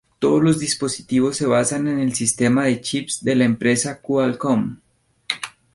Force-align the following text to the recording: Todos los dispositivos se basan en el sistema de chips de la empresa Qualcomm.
Todos 0.17 0.41
los 0.43 0.57
dispositivos 0.57 1.37
se 1.37 1.45
basan 1.45 1.87
en 1.87 1.99
el 1.99 2.15
sistema 2.15 2.65
de 2.65 2.81
chips 2.81 3.23
de 3.23 3.35
la 3.35 3.43
empresa 3.45 4.01
Qualcomm. 4.01 4.79